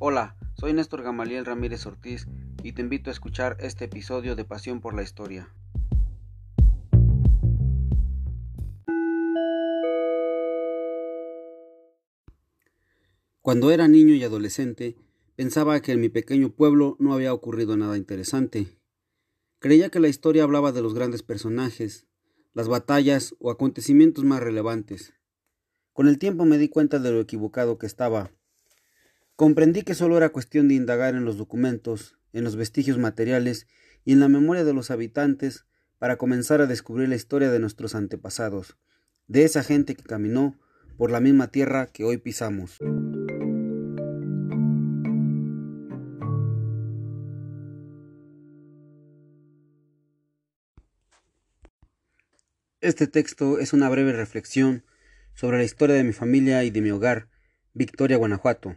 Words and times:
Hola, 0.00 0.36
soy 0.54 0.72
Néstor 0.74 1.02
Gamaliel 1.02 1.44
Ramírez 1.44 1.84
Ortiz 1.84 2.28
y 2.62 2.70
te 2.70 2.82
invito 2.82 3.10
a 3.10 3.12
escuchar 3.12 3.56
este 3.58 3.86
episodio 3.86 4.36
de 4.36 4.44
Pasión 4.44 4.80
por 4.80 4.94
la 4.94 5.02
Historia. 5.02 5.52
Cuando 13.42 13.72
era 13.72 13.88
niño 13.88 14.14
y 14.14 14.22
adolescente, 14.22 14.94
pensaba 15.34 15.80
que 15.80 15.90
en 15.90 16.00
mi 16.00 16.08
pequeño 16.08 16.50
pueblo 16.50 16.94
no 17.00 17.12
había 17.12 17.34
ocurrido 17.34 17.76
nada 17.76 17.96
interesante. 17.96 18.78
Creía 19.58 19.88
que 19.88 19.98
la 19.98 20.06
historia 20.06 20.44
hablaba 20.44 20.70
de 20.70 20.80
los 20.80 20.94
grandes 20.94 21.24
personajes, 21.24 22.06
las 22.54 22.68
batallas 22.68 23.34
o 23.40 23.50
acontecimientos 23.50 24.22
más 24.22 24.38
relevantes. 24.38 25.12
Con 25.92 26.06
el 26.06 26.20
tiempo 26.20 26.44
me 26.44 26.56
di 26.56 26.68
cuenta 26.68 27.00
de 27.00 27.10
lo 27.10 27.18
equivocado 27.18 27.78
que 27.78 27.86
estaba. 27.86 28.30
Comprendí 29.38 29.82
que 29.82 29.94
solo 29.94 30.16
era 30.16 30.30
cuestión 30.30 30.66
de 30.66 30.74
indagar 30.74 31.14
en 31.14 31.24
los 31.24 31.36
documentos, 31.36 32.18
en 32.32 32.42
los 32.42 32.56
vestigios 32.56 32.98
materiales 32.98 33.68
y 34.04 34.12
en 34.12 34.18
la 34.18 34.26
memoria 34.26 34.64
de 34.64 34.74
los 34.74 34.90
habitantes 34.90 35.64
para 36.00 36.16
comenzar 36.16 36.60
a 36.60 36.66
descubrir 36.66 37.08
la 37.08 37.14
historia 37.14 37.48
de 37.48 37.60
nuestros 37.60 37.94
antepasados, 37.94 38.76
de 39.28 39.44
esa 39.44 39.62
gente 39.62 39.94
que 39.94 40.02
caminó 40.02 40.58
por 40.96 41.12
la 41.12 41.20
misma 41.20 41.52
tierra 41.52 41.86
que 41.86 42.02
hoy 42.02 42.16
pisamos. 42.16 42.78
Este 52.80 53.06
texto 53.06 53.60
es 53.60 53.72
una 53.72 53.88
breve 53.88 54.14
reflexión 54.14 54.84
sobre 55.34 55.58
la 55.58 55.64
historia 55.64 55.94
de 55.94 56.02
mi 56.02 56.12
familia 56.12 56.64
y 56.64 56.70
de 56.70 56.80
mi 56.80 56.90
hogar, 56.90 57.28
Victoria, 57.72 58.16
Guanajuato. 58.16 58.74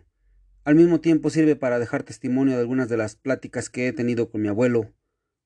Al 0.63 0.75
mismo 0.75 1.01
tiempo 1.01 1.31
sirve 1.31 1.55
para 1.55 1.79
dejar 1.79 2.03
testimonio 2.03 2.53
de 2.53 2.61
algunas 2.61 2.87
de 2.87 2.95
las 2.95 3.15
pláticas 3.15 3.71
que 3.71 3.87
he 3.87 3.93
tenido 3.93 4.29
con 4.29 4.43
mi 4.43 4.47
abuelo, 4.47 4.93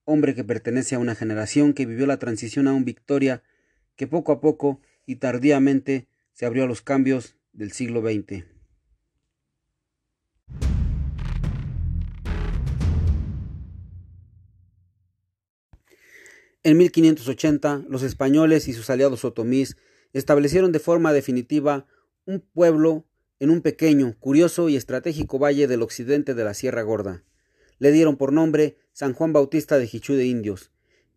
hombre 0.03 0.35
que 0.35 0.43
pertenece 0.43 0.95
a 0.95 0.99
una 0.99 1.15
generación 1.15 1.73
que 1.73 1.85
vivió 1.85 2.05
la 2.05 2.19
transición 2.19 2.67
a 2.67 2.73
un 2.73 2.83
Victoria 2.83 3.41
que 3.95 4.07
poco 4.07 4.33
a 4.33 4.41
poco 4.41 4.81
y 5.05 5.15
tardíamente 5.15 6.09
se 6.33 6.45
abrió 6.45 6.65
a 6.65 6.67
los 6.67 6.81
cambios 6.81 7.37
del 7.53 7.71
siglo 7.71 8.01
XX. 8.01 8.43
En 16.63 16.77
1580, 16.77 17.85
los 17.87 18.03
españoles 18.03 18.67
y 18.67 18.73
sus 18.73 18.89
aliados 18.89 19.23
otomís 19.23 19.77
establecieron 20.11 20.73
de 20.73 20.79
forma 20.79 21.13
definitiva 21.13 21.85
un 22.25 22.41
pueblo 22.41 23.05
en 23.39 23.49
un 23.49 23.61
pequeño, 23.61 24.15
curioso 24.19 24.69
y 24.69 24.75
estratégico 24.75 25.39
valle 25.39 25.67
del 25.67 25.81
occidente 25.81 26.33
de 26.33 26.43
la 26.43 26.53
Sierra 26.53 26.81
Gorda. 26.81 27.23
Le 27.79 27.91
dieron 27.91 28.17
por 28.17 28.31
nombre 28.31 28.77
San 28.93 29.13
Juan 29.13 29.33
Bautista 29.33 29.77
de 29.77 29.87
Jichú 29.87 30.13
de 30.13 30.25
Indios. 30.25 30.71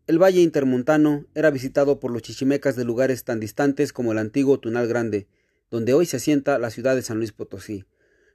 El 0.07 0.21
valle 0.21 0.41
intermontano 0.41 1.27
era 1.35 1.51
visitado 1.51 2.01
por 2.01 2.11
los 2.11 2.23
chichimecas 2.23 2.77
de 2.77 2.85
lugares 2.85 3.25
tan 3.25 3.41
distantes 3.41 3.93
como 3.93 4.13
el 4.13 4.19
antiguo 4.19 4.59
Tunal 4.59 4.89
Grande, 4.89 5.29
donde 5.71 5.95
hoy 5.95 6.07
se 6.07 6.17
asienta 6.17 6.59
la 6.59 6.71
ciudad 6.71 6.97
de 6.97 7.03
San 7.03 7.19
Luis 7.19 7.33
Potosí. 7.33 7.85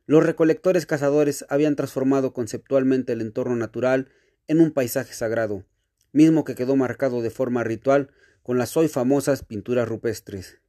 Los 0.06 0.26
recolectores 0.26 0.86
cazadores 0.86 1.46
habían 1.50 1.76
transformado 1.76 2.34
conceptualmente 2.34 3.14
el 3.14 3.22
entorno 3.22 3.56
natural 3.56 4.10
en 4.48 4.62
un 4.62 4.72
paisaje 4.72 5.14
sagrado 5.14 5.66
mismo 6.14 6.44
que 6.46 6.56
quedó 6.56 6.78
marcado 6.78 7.22
de 7.22 7.32
forma 7.32 7.64
ritual 7.64 8.12
con 8.44 8.58
las 8.58 8.78
hoy 8.78 8.88
famosas 8.88 9.44
pinturas 9.44 9.88
rupestres. 9.88 10.60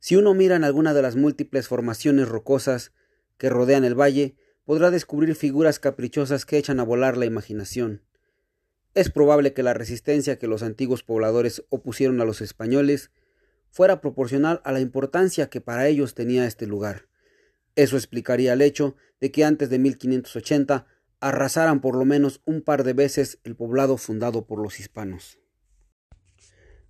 Si 0.00 0.16
uno 0.16 0.34
mira 0.34 0.56
en 0.56 0.64
alguna 0.64 0.94
de 0.94 1.02
las 1.02 1.16
múltiples 1.16 1.68
formaciones 1.68 2.28
rocosas 2.28 2.92
que 3.36 3.48
rodean 3.48 3.84
el 3.84 3.98
valle, 3.98 4.36
podrá 4.64 4.90
descubrir 4.90 5.34
figuras 5.34 5.78
caprichosas 5.78 6.44
que 6.44 6.58
echan 6.58 6.80
a 6.80 6.84
volar 6.84 7.16
la 7.16 7.26
imaginación. 7.26 8.02
Es 8.94 9.10
probable 9.10 9.52
que 9.52 9.62
la 9.62 9.74
resistencia 9.74 10.38
que 10.38 10.46
los 10.46 10.62
antiguos 10.62 11.02
pobladores 11.02 11.64
opusieron 11.68 12.20
a 12.20 12.24
los 12.24 12.40
españoles 12.40 13.10
fuera 13.70 14.00
proporcional 14.00 14.60
a 14.64 14.72
la 14.72 14.80
importancia 14.80 15.50
que 15.50 15.60
para 15.60 15.86
ellos 15.88 16.14
tenía 16.14 16.46
este 16.46 16.66
lugar. 16.66 17.08
Eso 17.76 17.96
explicaría 17.96 18.54
el 18.54 18.62
hecho 18.62 18.96
de 19.20 19.30
que 19.30 19.44
antes 19.44 19.70
de 19.70 19.78
1580 19.78 20.86
arrasaran 21.20 21.80
por 21.80 21.96
lo 21.96 22.04
menos 22.04 22.40
un 22.44 22.62
par 22.62 22.84
de 22.84 22.92
veces 22.92 23.38
el 23.44 23.56
poblado 23.56 23.96
fundado 23.96 24.46
por 24.46 24.60
los 24.60 24.80
hispanos. 24.80 25.38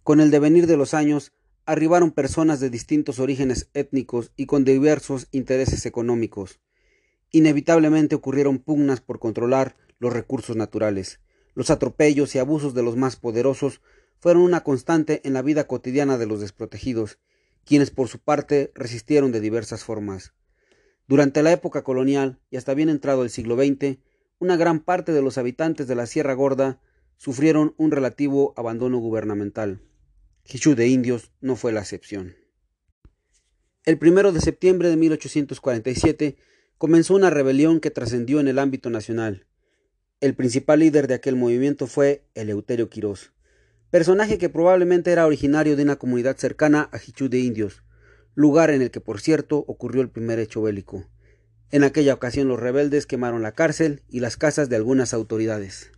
Con 0.02 0.20
el 0.20 0.30
devenir 0.30 0.66
de 0.66 0.76
los 0.76 0.94
años, 0.94 1.32
arribaron 1.68 2.12
personas 2.12 2.60
de 2.60 2.70
distintos 2.70 3.18
orígenes 3.18 3.68
étnicos 3.74 4.32
y 4.36 4.46
con 4.46 4.64
diversos 4.64 5.28
intereses 5.32 5.84
económicos. 5.84 6.60
Inevitablemente 7.30 8.14
ocurrieron 8.14 8.58
pugnas 8.58 9.02
por 9.02 9.18
controlar 9.18 9.76
los 9.98 10.14
recursos 10.14 10.56
naturales. 10.56 11.20
Los 11.52 11.68
atropellos 11.68 12.34
y 12.34 12.38
abusos 12.38 12.72
de 12.72 12.82
los 12.82 12.96
más 12.96 13.16
poderosos 13.16 13.82
fueron 14.18 14.44
una 14.44 14.62
constante 14.62 15.20
en 15.24 15.34
la 15.34 15.42
vida 15.42 15.66
cotidiana 15.66 16.16
de 16.16 16.24
los 16.24 16.40
desprotegidos, 16.40 17.18
quienes 17.66 17.90
por 17.90 18.08
su 18.08 18.18
parte 18.18 18.72
resistieron 18.74 19.30
de 19.30 19.40
diversas 19.40 19.84
formas. 19.84 20.32
Durante 21.06 21.42
la 21.42 21.52
época 21.52 21.84
colonial 21.84 22.40
y 22.48 22.56
hasta 22.56 22.72
bien 22.72 22.88
entrado 22.88 23.24
el 23.24 23.28
siglo 23.28 23.56
XX, 23.56 23.98
una 24.38 24.56
gran 24.56 24.80
parte 24.80 25.12
de 25.12 25.20
los 25.20 25.36
habitantes 25.36 25.86
de 25.86 25.96
la 25.96 26.06
Sierra 26.06 26.32
Gorda 26.32 26.80
sufrieron 27.18 27.74
un 27.76 27.90
relativo 27.90 28.54
abandono 28.56 28.96
gubernamental. 29.00 29.82
Jichú 30.50 30.74
de 30.74 30.88
Indios 30.88 31.30
no 31.42 31.56
fue 31.56 31.72
la 31.72 31.80
excepción. 31.80 32.34
El 33.84 33.98
primero 33.98 34.32
de 34.32 34.40
septiembre 34.40 34.88
de 34.88 34.96
1847 34.96 36.38
comenzó 36.78 37.14
una 37.14 37.28
rebelión 37.28 37.80
que 37.80 37.90
trascendió 37.90 38.40
en 38.40 38.48
el 38.48 38.58
ámbito 38.58 38.88
nacional. 38.88 39.46
El 40.22 40.34
principal 40.34 40.80
líder 40.80 41.06
de 41.06 41.12
aquel 41.12 41.36
movimiento 41.36 41.86
fue 41.86 42.24
Eleuterio 42.34 42.88
Quirós, 42.88 43.34
personaje 43.90 44.38
que 44.38 44.48
probablemente 44.48 45.12
era 45.12 45.26
originario 45.26 45.76
de 45.76 45.82
una 45.82 45.96
comunidad 45.96 46.38
cercana 46.38 46.88
a 46.92 46.98
Jichú 46.98 47.28
de 47.28 47.40
Indios, 47.40 47.82
lugar 48.34 48.70
en 48.70 48.80
el 48.80 48.90
que 48.90 49.02
por 49.02 49.20
cierto 49.20 49.58
ocurrió 49.68 50.00
el 50.00 50.08
primer 50.08 50.38
hecho 50.38 50.62
bélico. 50.62 51.04
En 51.70 51.84
aquella 51.84 52.14
ocasión 52.14 52.48
los 52.48 52.58
rebeldes 52.58 53.04
quemaron 53.04 53.42
la 53.42 53.52
cárcel 53.52 54.02
y 54.08 54.20
las 54.20 54.38
casas 54.38 54.70
de 54.70 54.76
algunas 54.76 55.12
autoridades. 55.12 55.92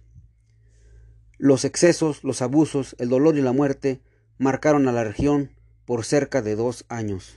Los 1.39 1.65
excesos, 1.65 2.25
los 2.25 2.43
abusos, 2.43 2.97
el 2.99 3.11
dolor 3.11 3.39
y 3.39 3.43
la 3.43 3.53
muerte 3.53 4.01
marcaron 4.41 4.89
a 4.89 4.93
la 4.93 5.05
región 5.05 5.51
por 5.85 6.03
cerca 6.03 6.41
de 6.41 6.57
dos 6.57 6.87
años. 6.89 7.37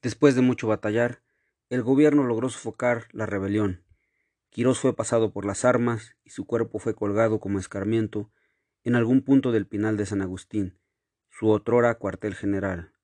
Después 0.00 0.34
de 0.34 0.40
mucho 0.40 0.66
batallar, 0.66 1.20
el 1.68 1.82
gobierno 1.82 2.24
logró 2.24 2.48
sofocar 2.48 3.08
la 3.12 3.26
rebelión. 3.26 3.84
Quirós 4.48 4.80
fue 4.80 4.96
pasado 4.96 5.34
por 5.34 5.44
las 5.44 5.66
armas 5.66 6.16
y 6.24 6.30
su 6.30 6.46
cuerpo 6.46 6.78
fue 6.78 6.94
colgado 6.94 7.40
como 7.40 7.58
escarmiento 7.58 8.30
en 8.84 8.94
algún 8.94 9.20
punto 9.20 9.52
del 9.52 9.66
Pinal 9.66 9.98
de 9.98 10.06
San 10.06 10.22
Agustín, 10.22 10.78
su 11.28 11.50
otrora 11.50 11.94
cuartel 11.96 12.34
general. 12.34 12.94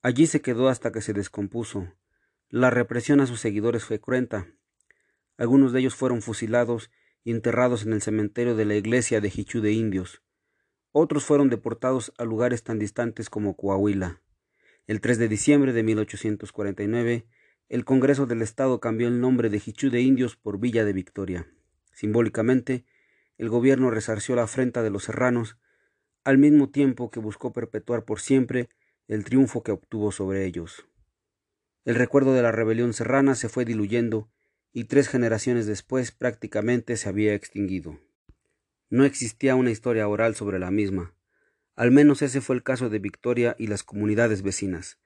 Allí 0.00 0.26
se 0.26 0.40
quedó 0.40 0.70
hasta 0.70 0.90
que 0.90 1.02
se 1.02 1.12
descompuso. 1.12 1.92
La 2.48 2.70
represión 2.70 3.20
a 3.20 3.26
sus 3.26 3.40
seguidores 3.40 3.84
fue 3.84 4.00
cruenta. 4.00 4.46
Algunos 5.36 5.74
de 5.74 5.80
ellos 5.80 5.94
fueron 5.94 6.22
fusilados 6.22 6.90
enterrados 7.24 7.84
en 7.84 7.92
el 7.92 8.00
cementerio 8.00 8.56
de 8.56 8.64
la 8.64 8.76
iglesia 8.76 9.20
de 9.20 9.28
Jichú 9.28 9.60
de 9.60 9.72
Indios. 9.72 10.22
Otros 10.92 11.24
fueron 11.24 11.50
deportados 11.50 12.12
a 12.16 12.24
lugares 12.24 12.62
tan 12.62 12.78
distantes 12.78 13.28
como 13.28 13.56
Coahuila. 13.56 14.22
El 14.86 15.00
3 15.00 15.18
de 15.18 15.28
diciembre 15.28 15.72
de 15.72 15.82
1849, 15.82 17.26
el 17.68 17.84
Congreso 17.84 18.26
del 18.26 18.42
Estado 18.42 18.80
cambió 18.80 19.06
el 19.08 19.20
nombre 19.20 19.50
de 19.50 19.60
Jichú 19.60 19.90
de 19.90 20.00
Indios 20.00 20.36
por 20.36 20.58
Villa 20.58 20.84
de 20.84 20.92
Victoria. 20.92 21.46
Simbólicamente, 21.92 22.84
el 23.36 23.48
gobierno 23.48 23.90
resarció 23.90 24.34
la 24.36 24.44
afrenta 24.44 24.82
de 24.82 24.90
los 24.90 25.04
serranos, 25.04 25.58
al 26.24 26.38
mismo 26.38 26.70
tiempo 26.70 27.10
que 27.10 27.20
buscó 27.20 27.52
perpetuar 27.52 28.04
por 28.04 28.20
siempre 28.20 28.68
el 29.06 29.24
triunfo 29.24 29.62
que 29.62 29.72
obtuvo 29.72 30.12
sobre 30.12 30.44
ellos. 30.46 30.86
El 31.84 31.94
recuerdo 31.94 32.34
de 32.34 32.42
la 32.42 32.52
rebelión 32.52 32.92
serrana 32.92 33.34
se 33.34 33.48
fue 33.48 33.64
diluyendo 33.64 34.28
y 34.72 34.84
tres 34.84 35.08
generaciones 35.08 35.66
después 35.66 36.12
prácticamente 36.12 36.96
se 36.96 37.08
había 37.08 37.34
extinguido. 37.34 37.98
No 38.88 39.04
existía 39.04 39.54
una 39.54 39.70
historia 39.70 40.08
oral 40.08 40.34
sobre 40.34 40.58
la 40.58 40.70
misma. 40.70 41.14
Al 41.76 41.90
menos 41.90 42.22
ese 42.22 42.40
fue 42.40 42.56
el 42.56 42.62
caso 42.62 42.88
de 42.88 42.98
Victoria 42.98 43.56
y 43.58 43.66
las 43.66 43.82
comunidades 43.82 44.42
vecinas. 44.42 44.98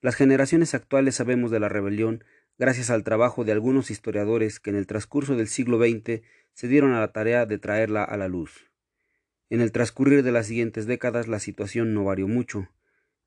Las 0.00 0.16
generaciones 0.16 0.74
actuales 0.74 1.16
sabemos 1.16 1.50
de 1.50 1.60
la 1.60 1.68
rebelión 1.68 2.24
gracias 2.58 2.90
al 2.90 3.04
trabajo 3.04 3.44
de 3.44 3.52
algunos 3.52 3.90
historiadores 3.90 4.60
que 4.60 4.70
en 4.70 4.76
el 4.76 4.86
transcurso 4.86 5.36
del 5.36 5.48
siglo 5.48 5.78
XX 5.78 6.22
se 6.52 6.68
dieron 6.68 6.92
a 6.92 7.00
la 7.00 7.12
tarea 7.12 7.46
de 7.46 7.58
traerla 7.58 8.04
a 8.04 8.16
la 8.16 8.28
luz. 8.28 8.70
En 9.48 9.60
el 9.60 9.72
transcurrir 9.72 10.22
de 10.22 10.32
las 10.32 10.46
siguientes 10.46 10.86
décadas 10.86 11.26
la 11.26 11.40
situación 11.40 11.94
no 11.94 12.04
varió 12.04 12.28
mucho. 12.28 12.68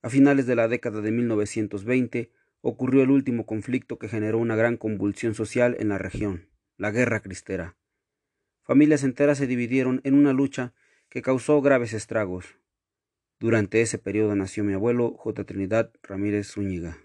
A 0.01 0.09
finales 0.09 0.45
de 0.45 0.55
la 0.55 0.67
década 0.67 1.01
de 1.01 1.11
1920 1.11 2.31
ocurrió 2.65 3.03
el 3.03 3.11
último 3.11 3.45
conflicto 3.45 3.99
que 3.99 4.07
generó 4.07 4.39
una 4.39 4.55
gran 4.55 4.77
convulsión 4.77 5.35
social 5.35 5.75
en 5.79 5.89
la 5.89 5.97
región, 5.97 6.47
la 6.77 6.91
Guerra 6.91 7.19
Cristera. 7.19 7.75
Familias 8.63 9.03
enteras 9.03 9.37
se 9.37 9.47
dividieron 9.47 9.99
en 10.05 10.13
una 10.13 10.31
lucha 10.31 10.73
que 11.09 11.21
causó 11.21 11.61
graves 11.61 11.91
estragos. 11.91 12.57
Durante 13.37 13.81
ese 13.81 13.97
periodo 13.97 14.33
nació 14.37 14.63
mi 14.63 14.71
abuelo 14.71 15.13
J. 15.17 15.43
Trinidad 15.43 15.91
Ramírez 16.03 16.53
Zúñiga. 16.53 16.97